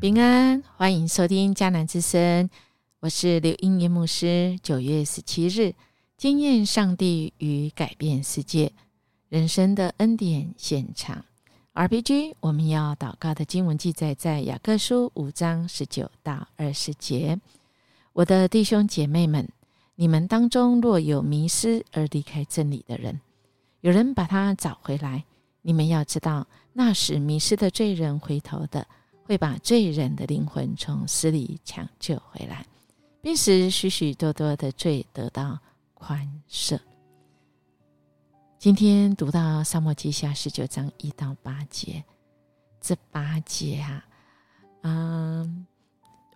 [0.00, 2.48] 平安，欢迎收听迦南之声，
[3.00, 4.56] 我是刘英年牧师。
[4.62, 5.74] 九月十七日，
[6.16, 8.72] 惊艳上帝与改变世界，
[9.28, 11.24] 人生的恩典现场。
[11.74, 17.40] RPG，我们要祷告的经文记载在雅各书五章十九到二十节。
[18.12, 19.48] 我的弟兄姐妹们，
[20.02, 23.20] 你们当中若有迷失而离开真理的人，
[23.82, 25.24] 有人把他找回来，
[25.60, 28.84] 你们要知道，那时迷失的罪人回头的。
[29.22, 32.66] 会把罪人的灵魂从死里抢救回来，
[33.20, 35.56] 并使许许多多的罪得到
[35.94, 36.76] 宽赦。
[38.58, 42.02] 今天读到《沙漠记下》十九章一到八节，
[42.80, 44.04] 这八节啊，
[44.82, 45.64] 嗯，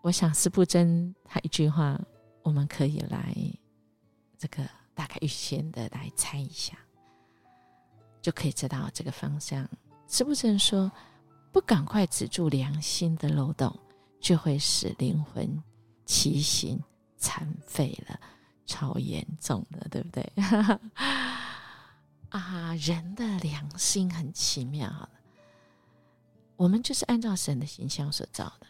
[0.03, 2.01] 我想斯布真他一句话，
[2.47, 3.35] 我们可以来
[4.39, 4.63] 这个
[4.95, 6.79] 大概预先的来猜一下，
[8.23, 9.69] 就可以知道这个方向。
[10.07, 10.91] 是不是说。
[11.53, 13.75] 不赶快止住良心的漏洞，
[14.21, 15.63] 就会使灵魂
[16.05, 16.79] 畸形
[17.17, 18.21] 残废了，
[18.67, 20.31] 超严重的，对不对？
[22.29, 25.09] 啊，人的良心很奇妙，
[26.57, 28.67] 我们就是按照神的形象所造的。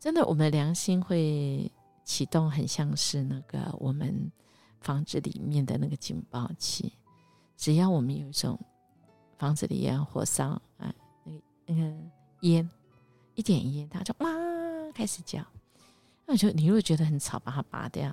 [0.00, 1.70] 真的，我们的良心会
[2.10, 4.32] 启动，很像是那个我们
[4.80, 6.92] 房子里面的那个警报器，
[7.56, 8.58] 只要我们有一种
[9.38, 10.92] 房子里烟火烧啊。
[11.24, 11.96] 那个那个
[12.40, 12.68] 烟，
[13.36, 14.28] 一点烟，它就哇
[14.92, 15.38] 开始叫。
[16.26, 18.12] 那我就你如果觉得很吵，把它拔掉。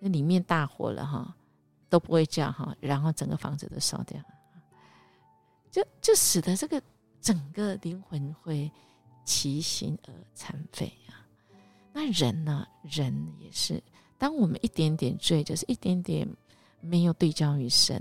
[0.00, 1.36] 那里面大火了哈，
[1.90, 4.18] 都不会叫哈，然后整个房子都烧掉，
[5.70, 6.82] 就就使得这个
[7.20, 8.72] 整个灵魂会
[9.22, 11.27] 畸形而残废啊。
[11.98, 13.82] 那人呢，人也是，
[14.16, 16.28] 当我们一点点罪，就是一点点
[16.80, 18.00] 没有对焦于神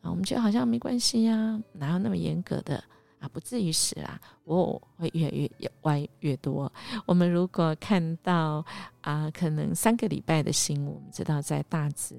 [0.00, 2.82] 啊，我们觉得好像没关系呀，哪有那么严格的？
[3.20, 4.20] 啊，不至于死啦！
[4.42, 6.72] 我会越来越歪越多。
[7.06, 8.64] 我们如果看到
[9.02, 12.16] 啊，可能三个礼拜的新闻，我们知道在大直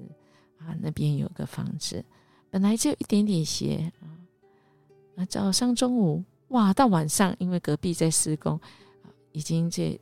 [0.58, 2.02] 啊那边有个房子，
[2.50, 4.08] 本来就一点点斜啊，
[5.16, 8.58] 啊早上中午哇，到晚上因为隔壁在施工，
[9.32, 10.00] 已经这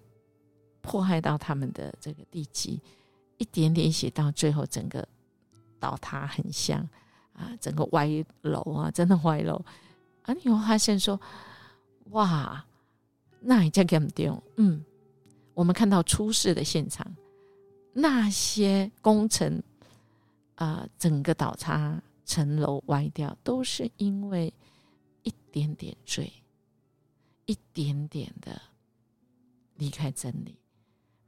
[0.88, 2.80] 迫害到他们的这个地基，
[3.36, 5.06] 一点点写到最后整个
[5.78, 6.80] 倒塌，很像
[7.34, 8.08] 啊，整个歪
[8.40, 9.62] 楼啊，真的歪楼。
[10.22, 10.34] 啊！
[10.44, 11.18] 你会发现说，
[12.10, 12.64] 哇，
[13.40, 14.42] 那也叫给丢。
[14.56, 14.84] 嗯，
[15.54, 17.06] 我们看到出事的现场，
[17.94, 19.62] 那些工程
[20.56, 24.52] 啊，整个倒塌、层楼歪掉，都是因为
[25.22, 26.30] 一点点罪，
[27.46, 28.60] 一点点的
[29.76, 30.58] 离开真理。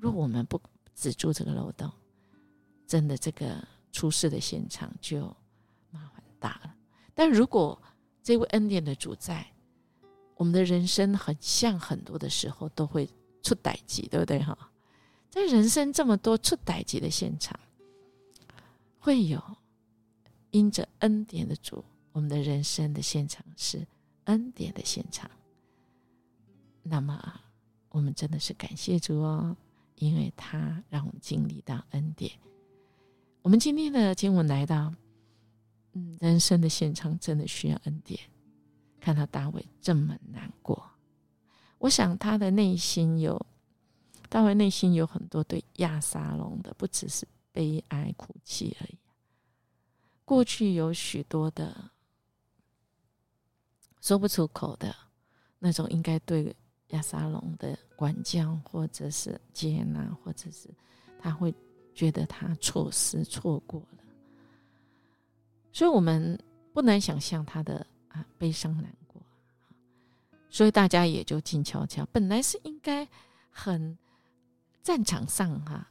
[0.00, 0.58] 若我们不
[0.94, 1.90] 止住这个漏洞，
[2.86, 3.62] 真的这个
[3.92, 5.26] 出事的现场就
[5.90, 6.74] 麻烦大了。
[7.14, 7.80] 但如果
[8.22, 9.46] 这位恩典的主在，
[10.36, 13.06] 我们的人生很像很多的时候都会
[13.42, 14.56] 出歹疾，对不对哈？
[15.28, 17.60] 在人生这么多出歹疾的现场，
[18.98, 19.42] 会有
[20.50, 23.86] 因着恩典的主，我们的人生的现场是
[24.24, 25.30] 恩典的现场。
[26.82, 27.40] 那么，
[27.90, 29.54] 我们真的是感谢主哦，
[30.00, 32.32] 因为他让我们经历到恩典。
[33.42, 34.92] 我们今天的经文来到。
[35.92, 38.20] 嗯，人生的现场真的需要恩典。
[39.00, 40.88] 看到大卫这么难过，
[41.78, 43.44] 我想他的内心有，
[44.28, 48.96] 大卫内心有很多对亚沙龙的，不只是悲哀哭泣而已。
[50.24, 51.90] 过去有许多的
[54.00, 54.94] 说不出口的
[55.58, 56.54] 那种，应该对
[56.90, 60.68] 亚沙龙的管教，或者是接纳，或者是
[61.18, 61.54] 他会
[61.94, 64.04] 觉得他错失、错过了。
[65.72, 66.38] 所以我们
[66.72, 69.22] 不难想象他的啊悲伤难过，
[70.48, 72.06] 所以大家也就静悄悄。
[72.12, 73.06] 本来是应该
[73.50, 73.96] 很
[74.82, 75.88] 战场上哈，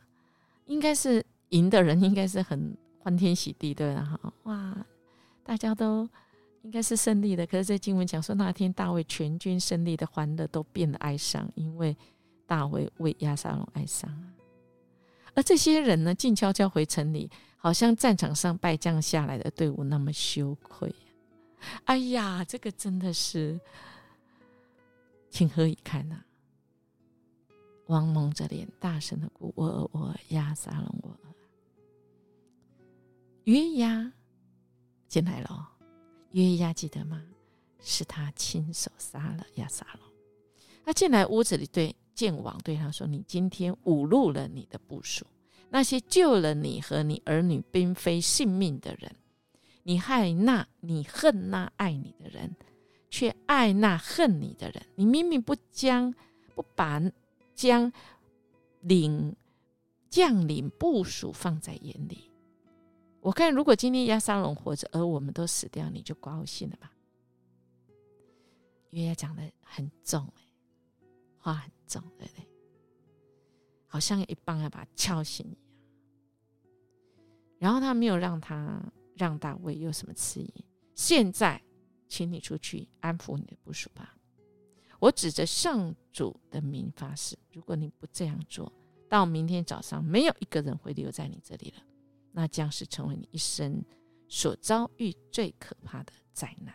[0.66, 4.86] 应该是赢的人，应该是很欢天喜地的，哈哇，
[5.44, 6.08] 大家都
[6.64, 7.46] 应该是胜利的。
[7.46, 11.96] 可是在经文讲说，那天大卫全军胜利的欢乐都变得哀伤，因为
[12.46, 14.12] 大卫为亚沙龙哀伤
[15.34, 17.30] 而这些人呢，静悄悄回城里。
[17.62, 20.96] 好像战场上败将下来的队伍那么羞愧，
[21.84, 23.60] 哎呀，这个真的是
[25.30, 26.24] 情何以堪呐！
[27.88, 31.20] 王蒙着脸，大声的哭：“我我亚撒龙，我
[33.44, 34.10] 约押
[35.10, 35.70] 进来了。
[36.32, 37.24] 约押记得吗？
[37.82, 40.04] 是他亲手杀了亚撒龙。
[40.84, 45.26] 他进来屋子里，对剑王对他说：‘你今天侮辱了你的部属。’
[45.72, 49.16] 那些救了你和你儿女并非性命的人，
[49.84, 52.56] 你害那你恨那爱你的人，
[53.10, 54.84] 却爱那恨你的人。
[54.96, 56.14] 你明明不将
[56.56, 57.02] 不把
[57.54, 57.94] 将
[58.82, 59.36] 领
[60.10, 62.29] 将领部署放在眼里。
[63.30, 66.92] 我看，如果今天亚沙龙活着，而我们都死掉，你就高兴了吧？
[68.90, 70.42] 约押讲的很重，哎，
[71.38, 72.50] 话很重，对不对？
[73.86, 75.60] 好像一棒要把他敲醒一样。
[77.60, 78.82] 然后他没有让他
[79.14, 80.66] 让大卫有什么迟疑。
[80.96, 81.62] 现在，
[82.08, 84.18] 请你出去安抚你的部属吧。
[85.00, 88.74] 我指着上主的名发誓，如果你不这样做，
[89.08, 91.84] 到明天早上没有一个人会留在你这里了，
[92.32, 93.84] 那将是成为你一生
[94.28, 96.74] 所遭遇最可怕的灾难。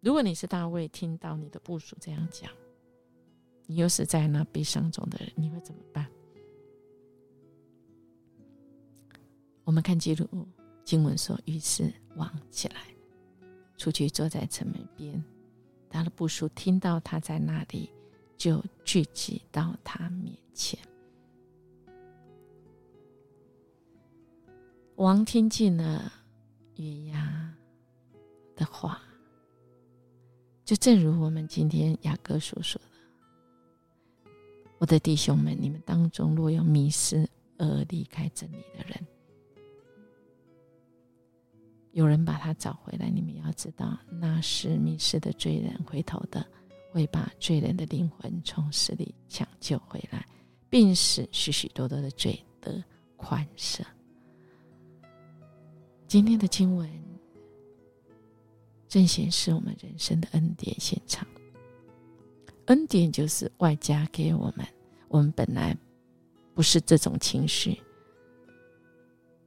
[0.00, 2.50] 如果你是大卫，听到你的部属这样讲，
[3.66, 6.06] 你又是在那悲伤中的人，你会怎么办？
[9.64, 10.46] 我们看记录
[10.84, 12.94] 经文说，于是王起来，
[13.78, 15.24] 出去坐在城门边。
[15.88, 17.88] 他的部属听到他在那里，
[18.36, 20.78] 就聚集到他面前。
[24.96, 26.12] 王听见了
[26.76, 27.52] 月牙
[28.54, 29.02] 的话。
[30.64, 34.30] 就正如我们今天雅各所说的
[34.78, 39.06] ：“我的弟兄们，你们当中若有迷失而离开真理的人，
[41.92, 46.46] 有人把他找回来，你们要知道，那是迷失的罪人回头的，
[46.92, 50.26] 会把罪人的灵魂从死里抢救回来，
[50.70, 52.82] 并使许许多多的罪得
[53.18, 53.82] 宽赦。”
[56.14, 56.88] 今天的经文。
[58.86, 61.26] 正显示我们人生的恩典现场。
[62.66, 64.64] 恩典就是外加给我们，
[65.08, 65.76] 我们本来
[66.54, 67.82] 不是这种情绪，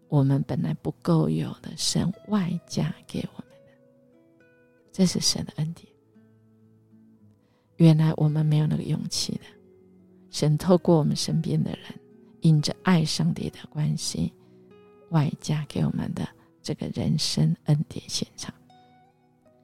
[0.09, 4.45] 我们本来不够有的，神外加给我们的，
[4.91, 5.87] 这是神的恩典。
[7.77, 9.45] 原来我们没有那个勇气的，
[10.29, 11.97] 神透过我们身边的人，
[12.41, 14.33] 因着爱上帝的关系，
[15.11, 16.27] 外加给我们的
[16.67, 18.53] 这个人生恩典现场。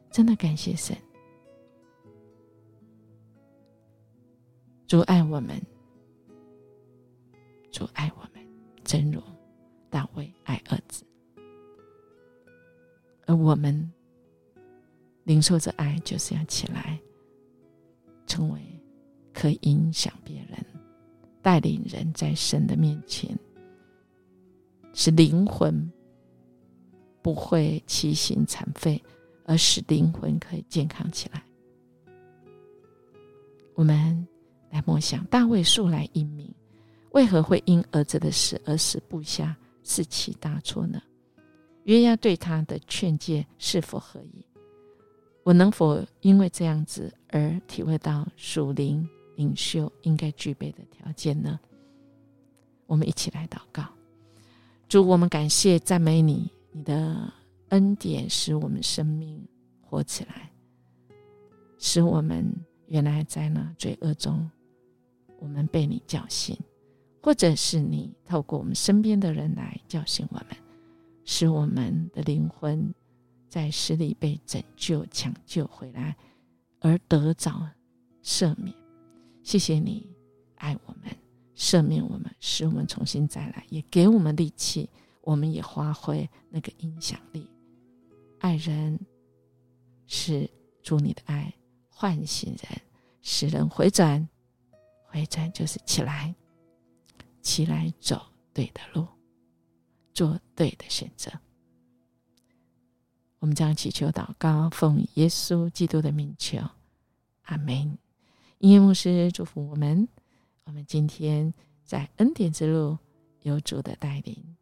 [0.09, 0.95] 真的感谢神，
[4.87, 5.61] 主爱我们，
[7.73, 8.41] 主爱我们，
[8.85, 9.21] 真如
[9.89, 11.03] 大卫爱儿子，
[13.25, 13.91] 而我们
[15.25, 16.97] 领受着爱，就是要起来，
[18.25, 18.61] 成为
[19.33, 20.65] 可以影响别人、
[21.41, 23.37] 带领人在神的面前，
[24.93, 25.91] 使灵魂
[27.23, 29.01] 不会畸形残废。
[29.45, 31.43] 而使灵魂可以健康起来。
[33.75, 34.25] 我们
[34.69, 36.49] 来默想，大卫素来英明，
[37.11, 39.53] 为何会因儿子的死而使部下
[39.83, 41.01] 士气大挫呢？
[41.83, 44.45] 约押对他的劝诫是否合意？
[45.43, 49.05] 我能否因为这样子而体会到属灵
[49.35, 51.59] 领袖应该具备的条件呢？
[52.85, 53.83] 我们一起来祷告，
[54.87, 57.31] 主，我们感谢赞美你，你的。
[57.69, 59.43] 恩典使我们生命
[59.81, 60.51] 活起来，
[61.79, 62.45] 使我们
[62.85, 64.47] 原来在那罪恶中，
[65.39, 66.55] 我们被你叫醒，
[67.19, 70.49] 或者是你透过我们身边的人来叫醒我们，
[71.25, 72.93] 使我们的灵魂
[73.49, 76.15] 在死里被拯救、抢救回来，
[76.79, 77.67] 而得着
[78.23, 78.71] 赦免。
[79.41, 80.07] 谢谢你
[80.57, 81.11] 爱我们，
[81.55, 84.87] 赦免我们，使我们重新再来，也给我们力气，
[85.23, 87.49] 我们也发挥那个影响力。
[88.39, 88.99] 爱人
[90.05, 90.49] 是
[90.81, 91.53] 主你的爱
[91.89, 92.81] 唤醒人，
[93.21, 94.27] 使人回转，
[95.05, 96.35] 回转就是起来，
[97.41, 98.21] 起来走
[98.53, 99.07] 对的路，
[100.13, 101.31] 做对的选择。
[103.39, 106.59] 我们将祈求祷告，奉耶稣基督的名求，
[107.43, 107.97] 阿门。
[108.59, 110.07] 音乐牧师祝福我们，
[110.65, 111.53] 我们今天
[111.83, 112.97] 在恩典之路
[113.41, 114.55] 有主的带领，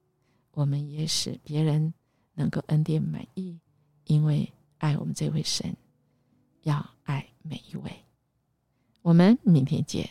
[0.54, 1.94] 我们也使别人
[2.34, 3.60] 能够恩典满意。
[4.06, 5.76] 因为爱我们这位神，
[6.64, 7.92] 要爱每一位。
[9.02, 10.10] 我们明天见。